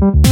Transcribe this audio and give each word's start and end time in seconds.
Thank 0.00 0.31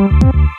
Música 0.00 0.49